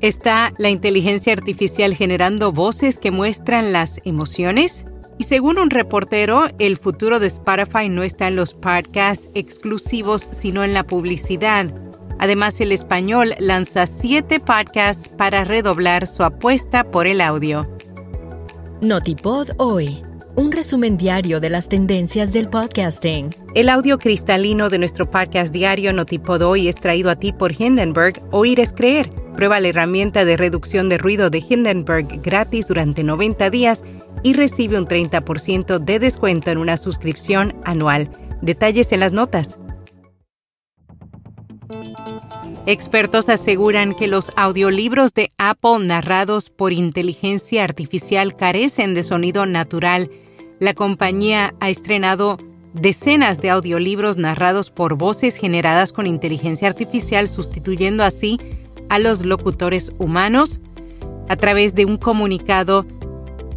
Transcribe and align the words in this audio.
¿Está 0.00 0.52
la 0.58 0.68
inteligencia 0.68 1.32
artificial 1.32 1.94
generando 1.94 2.52
voces 2.52 2.98
que 2.98 3.10
muestran 3.10 3.72
las 3.72 4.00
emociones? 4.04 4.84
Y 5.18 5.24
según 5.24 5.58
un 5.58 5.70
reportero, 5.70 6.44
el 6.58 6.76
futuro 6.76 7.18
de 7.18 7.28
Spotify 7.28 7.88
no 7.88 8.02
está 8.02 8.28
en 8.28 8.36
los 8.36 8.52
podcasts 8.52 9.30
exclusivos, 9.34 10.28
sino 10.32 10.64
en 10.64 10.74
la 10.74 10.84
publicidad. 10.84 11.72
Además, 12.18 12.60
el 12.60 12.72
español 12.72 13.34
lanza 13.38 13.86
siete 13.86 14.38
podcasts 14.38 15.08
para 15.08 15.44
redoblar 15.44 16.06
su 16.06 16.22
apuesta 16.22 16.90
por 16.90 17.06
el 17.06 17.22
audio. 17.22 17.66
Notipod 18.82 19.48
hoy. 19.56 20.02
Un 20.34 20.52
resumen 20.52 20.98
diario 20.98 21.40
de 21.40 21.48
las 21.48 21.70
tendencias 21.70 22.34
del 22.34 22.50
podcasting. 22.50 23.30
El 23.54 23.70
audio 23.70 23.96
cristalino 23.96 24.68
de 24.68 24.76
nuestro 24.76 25.10
podcast 25.10 25.50
diario 25.50 25.94
Notipod 25.94 26.42
hoy 26.42 26.68
es 26.68 26.76
traído 26.76 27.10
a 27.10 27.16
ti 27.16 27.32
por 27.32 27.58
Hindenburg. 27.58 28.20
Oír 28.32 28.60
es 28.60 28.74
creer. 28.74 29.08
Prueba 29.36 29.60
la 29.60 29.68
herramienta 29.68 30.24
de 30.24 30.38
reducción 30.38 30.88
de 30.88 30.96
ruido 30.96 31.28
de 31.28 31.44
Hindenburg 31.46 32.22
gratis 32.22 32.68
durante 32.68 33.04
90 33.04 33.50
días 33.50 33.84
y 34.22 34.32
recibe 34.32 34.78
un 34.78 34.86
30% 34.86 35.78
de 35.78 35.98
descuento 35.98 36.50
en 36.50 36.56
una 36.56 36.78
suscripción 36.78 37.54
anual. 37.64 38.10
Detalles 38.40 38.92
en 38.92 39.00
las 39.00 39.12
notas. 39.12 39.58
Expertos 42.64 43.28
aseguran 43.28 43.94
que 43.94 44.08
los 44.08 44.32
audiolibros 44.36 45.12
de 45.12 45.30
Apple 45.36 45.80
narrados 45.80 46.48
por 46.48 46.72
inteligencia 46.72 47.62
artificial 47.62 48.34
carecen 48.36 48.94
de 48.94 49.02
sonido 49.02 49.44
natural. 49.44 50.10
La 50.60 50.72
compañía 50.72 51.54
ha 51.60 51.68
estrenado 51.68 52.38
decenas 52.72 53.42
de 53.42 53.50
audiolibros 53.50 54.16
narrados 54.16 54.70
por 54.70 54.96
voces 54.96 55.36
generadas 55.36 55.92
con 55.92 56.06
inteligencia 56.06 56.68
artificial, 56.68 57.28
sustituyendo 57.28 58.02
así 58.02 58.38
a 58.88 58.98
los 58.98 59.24
locutores 59.24 59.92
humanos. 59.98 60.60
A 61.28 61.36
través 61.36 61.74
de 61.74 61.84
un 61.84 61.96
comunicado, 61.96 62.86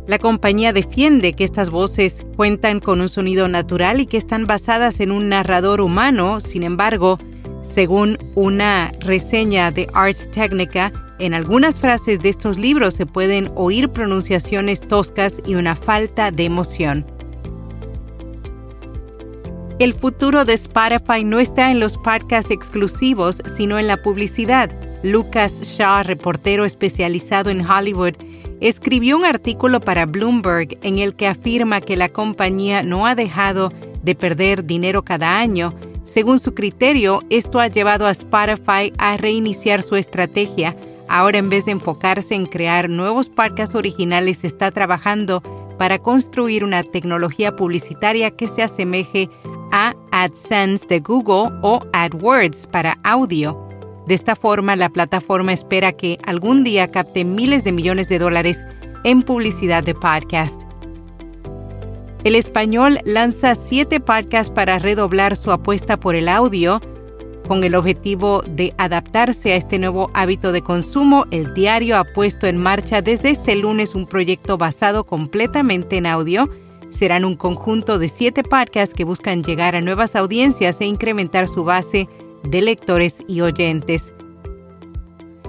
la 0.08 0.18
compañía 0.18 0.74
defiende 0.74 1.34
que 1.34 1.44
estas 1.44 1.70
voces 1.70 2.26
cuentan 2.36 2.80
con 2.80 3.00
un 3.00 3.10
sonido 3.10 3.48
natural 3.48 4.02
y 4.02 4.08
que 4.08 4.18
están 4.18 4.48
basadas 4.48 5.00
en 5.00 5.12
un 5.12 5.30
narrador 5.30 5.82
humano. 5.82 6.40
Sin 6.40 6.64
embargo, 6.64 7.20
según 7.62 8.18
una 8.34 8.92
reseña 9.02 9.70
de 9.70 9.88
Arts 9.94 10.32
Technica, 10.32 10.92
en 11.20 11.34
algunas 11.34 11.80
frases 11.80 12.22
de 12.22 12.30
estos 12.30 12.58
libros 12.58 12.96
se 12.96 13.06
pueden 13.06 13.52
oír 13.56 13.90
pronunciaciones 13.90 14.82
toscas 14.82 15.42
y 15.46 15.56
una 15.56 15.76
falta 15.76 16.32
de 16.32 16.46
emoción. 16.46 17.06
El 19.80 19.94
futuro 19.94 20.44
de 20.44 20.54
Spotify 20.54 21.24
no 21.24 21.40
está 21.40 21.72
en 21.72 21.80
los 21.80 21.98
podcasts 21.98 22.52
exclusivos, 22.52 23.42
sino 23.46 23.78
en 23.78 23.88
la 23.88 23.98
publicidad. 23.98 24.72
Lucas 25.04 25.62
Shaw, 25.62 26.04
reportero 26.04 26.66
especializado 26.66 27.50
en 27.50 27.66
Hollywood, 27.66 28.16
escribió 28.62 29.18
un 29.18 29.26
artículo 29.26 29.80
para 29.80 30.06
Bloomberg 30.06 30.78
en 30.82 31.00
el 31.00 31.16
que 31.16 31.28
afirma 31.28 31.82
que 31.82 31.96
la 31.96 32.10
compañía 32.10 32.84
no 32.84 33.06
ha 33.06 33.16
dejado 33.16 33.72
de 34.04 34.16
perder 34.16 34.66
dinero 34.66 35.04
cada 35.04 35.40
año, 35.40 35.74
según 36.10 36.40
su 36.40 36.56
criterio, 36.56 37.22
esto 37.30 37.60
ha 37.60 37.68
llevado 37.68 38.08
a 38.08 38.12
Spotify 38.12 38.92
a 38.98 39.16
reiniciar 39.18 39.84
su 39.84 39.96
estrategia. 39.96 40.76
Ahora 41.08 41.38
en 41.38 41.50
vez 41.50 41.66
de 41.66 41.72
enfocarse 41.72 42.34
en 42.34 42.48
crear 42.48 42.90
nuevos 42.90 43.30
podcasts 43.30 43.76
originales, 43.76 44.44
está 44.44 44.72
trabajando 44.72 45.40
para 45.78 46.00
construir 46.00 46.64
una 46.64 46.82
tecnología 46.82 47.56
publicitaria 47.56 48.32
que 48.32 48.48
se 48.48 48.64
asemeje 48.64 49.28
a 49.72 49.94
AdSense 50.12 50.88
de 50.88 51.00
Google 51.00 51.56
o 51.62 51.86
AdWords 51.94 52.66
para 52.66 52.98
audio. 53.04 53.69
De 54.10 54.16
esta 54.16 54.36
forma, 54.36 54.76
la 54.76 54.90
plataforma 54.90 55.54
espera 55.54 55.92
que 55.92 56.18
algún 56.26 56.64
día 56.64 56.88
capte 56.88 57.24
miles 57.24 57.64
de 57.64 57.72
millones 57.72 58.10
de 58.10 58.18
dólares 58.18 58.66
en 59.04 59.22
publicidad 59.22 59.84
de 59.84 59.94
podcast. 59.94 60.64
El 62.24 62.34
español 62.34 63.02
lanza 63.06 63.54
siete 63.54 64.00
podcasts 64.00 64.52
para 64.52 64.80
redoblar 64.80 65.36
su 65.36 65.52
apuesta 65.52 66.00
por 66.00 66.16
el 66.16 66.28
audio. 66.28 66.82
Con 67.48 67.64
el 67.64 67.76
objetivo 67.76 68.42
de 68.48 68.74
adaptarse 68.80 69.54
a 69.54 69.58
este 69.58 69.78
nuevo 69.78 70.10
hábito 70.16 70.52
de 70.52 70.64
consumo, 70.64 71.28
el 71.30 71.54
diario 71.54 71.96
ha 71.96 72.04
puesto 72.04 72.48
en 72.48 72.58
marcha 72.58 73.04
desde 73.04 73.30
este 73.30 73.56
lunes 73.56 73.94
un 73.94 74.08
proyecto 74.08 74.58
basado 74.58 75.04
completamente 75.04 75.98
en 75.98 76.08
audio. 76.08 76.50
Serán 76.90 77.26
un 77.26 77.36
conjunto 77.36 78.00
de 78.00 78.10
siete 78.10 78.42
podcasts 78.42 78.96
que 78.96 79.04
buscan 79.04 79.44
llegar 79.44 79.76
a 79.76 79.82
nuevas 79.82 80.16
audiencias 80.16 80.82
e 80.82 80.86
incrementar 80.86 81.48
su 81.48 81.64
base 81.64 82.10
de 82.44 82.62
lectores 82.62 83.24
y 83.28 83.42
oyentes. 83.42 84.14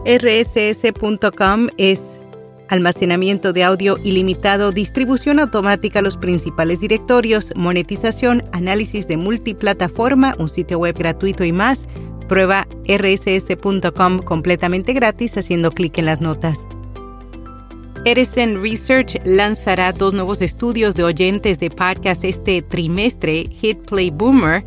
rss.com 0.04 1.68
es 1.76 2.20
almacenamiento 2.68 3.52
de 3.52 3.64
audio 3.64 3.98
ilimitado, 4.04 4.70
distribución 4.70 5.40
automática 5.40 5.98
a 5.98 6.02
los 6.02 6.16
principales 6.16 6.80
directorios, 6.80 7.52
monetización, 7.56 8.44
análisis 8.52 9.08
de 9.08 9.16
multiplataforma, 9.16 10.34
un 10.38 10.48
sitio 10.48 10.78
web 10.78 10.96
gratuito 10.96 11.44
y 11.44 11.52
más. 11.52 11.88
Prueba 12.28 12.68
rss.com 12.86 14.20
completamente 14.20 14.92
gratis 14.92 15.36
haciendo 15.36 15.72
clic 15.72 15.98
en 15.98 16.06
las 16.06 16.20
notas. 16.20 16.66
Edison 18.04 18.62
Research 18.62 19.20
lanzará 19.24 19.92
dos 19.92 20.14
nuevos 20.14 20.40
estudios 20.40 20.94
de 20.94 21.04
oyentes 21.04 21.58
de 21.58 21.70
podcast 21.70 22.24
este 22.24 22.62
trimestre. 22.62 23.46
Hit 23.60 23.78
Play 23.80 24.10
Boomer 24.10 24.64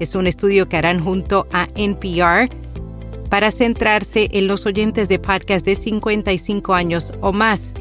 es 0.00 0.16
un 0.16 0.26
estudio 0.26 0.68
que 0.68 0.76
harán 0.76 1.04
junto 1.04 1.46
a 1.52 1.68
NPR 1.76 2.48
para 3.28 3.52
centrarse 3.52 4.28
en 4.32 4.48
los 4.48 4.66
oyentes 4.66 5.08
de 5.08 5.20
podcast 5.20 5.64
de 5.64 5.76
55 5.76 6.74
años 6.74 7.12
o 7.20 7.32
más. 7.32 7.72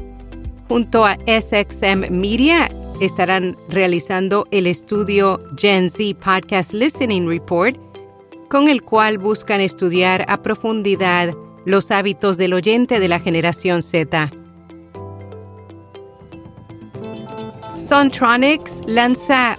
Junto 0.67 1.05
a 1.05 1.17
SXM 1.25 2.11
Media 2.11 2.69
estarán 3.01 3.57
realizando 3.69 4.47
el 4.51 4.67
estudio 4.67 5.39
Gen 5.57 5.89
Z 5.89 6.19
Podcast 6.19 6.73
Listening 6.73 7.27
Report, 7.27 7.75
con 8.49 8.67
el 8.67 8.83
cual 8.83 9.17
buscan 9.17 9.61
estudiar 9.61 10.25
a 10.27 10.41
profundidad 10.43 11.33
los 11.65 11.89
hábitos 11.91 12.37
del 12.37 12.53
oyente 12.53 12.99
de 12.99 13.07
la 13.07 13.19
generación 13.19 13.81
Z. 13.81 14.31
Sontronics 17.75 18.81
lanza 18.85 19.57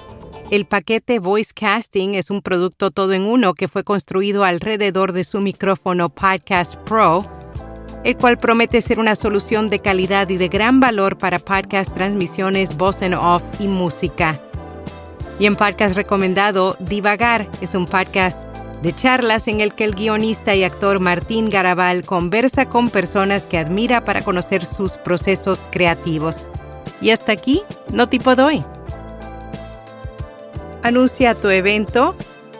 el 0.51 0.65
paquete 0.65 1.21
Voice 1.21 1.53
Casting 1.55 2.15
es 2.15 2.29
un 2.29 2.43
producto 2.43 2.91
todo 2.91 3.13
en 3.13 3.23
uno 3.23 3.55
que 3.55 3.69
fue 3.69 3.85
construido 3.85 4.43
alrededor 4.43 5.13
de 5.13 5.23
su 5.23 5.41
micrófono 5.41 6.09
Podcast 6.09 6.75
Pro, 6.75 7.25
el 8.03 8.17
cual 8.17 8.37
promete 8.37 8.81
ser 8.81 8.99
una 8.99 9.15
solución 9.15 9.71
de 9.71 9.79
calidad 9.79 10.29
y 10.29 10.39
de 10.39 10.49
gran 10.49 10.81
valor 10.81 11.19
para 11.19 11.39
podcast, 11.39 11.95
transmisiones, 11.95 12.77
voz 12.77 13.01
en 13.03 13.15
off 13.15 13.45
y 13.61 13.69
música. 13.69 14.41
Y 15.39 15.47
en 15.47 15.55
podcast 15.55 15.95
recomendado, 15.95 16.77
Divagar 16.81 17.49
es 17.61 17.77
un 17.77 17.87
podcast 17.87 18.45
de 18.83 18.93
charlas 18.93 19.47
en 19.47 19.61
el 19.61 19.73
que 19.75 19.85
el 19.85 19.95
guionista 19.95 20.57
y 20.57 20.65
actor 20.65 20.99
Martín 20.99 21.49
Garabal 21.49 22.05
conversa 22.05 22.69
con 22.69 22.91
personas 22.91 23.47
que 23.47 23.59
admira 23.59 24.05
para 24.05 24.25
conocer 24.25 24.65
sus 24.65 24.97
procesos 24.97 25.65
creativos. 25.71 26.49
Y 27.01 27.11
hasta 27.11 27.31
aquí, 27.31 27.63
no 27.93 28.09
tipo 28.09 28.35
doy. 28.35 28.65
Anuncia 30.83 31.35
tu 31.35 31.51
evento, 31.51 32.17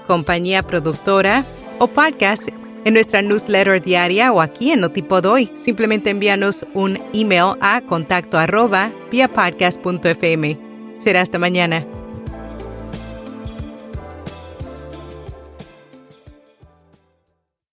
compañía 0.07 0.63
productora 0.63 1.45
o 1.79 1.89
podcast 1.89 2.49
en 2.85 2.95
nuestra 2.95 3.23
newsletter 3.23 3.81
diaria 3.81 4.31
o 4.31 4.43
aquí 4.43 4.73
en 4.73 4.81
Notipod 4.81 5.25
hoy. 5.25 5.51
Simplemente 5.57 6.11
envíanos 6.11 6.67
un 6.75 7.03
email 7.15 7.55
a 7.63 7.81
contacto 7.81 8.37
arroba 8.37 8.93
via. 9.11 9.31
Será 10.99 11.23
hasta 11.23 11.39
mañana. 11.39 11.87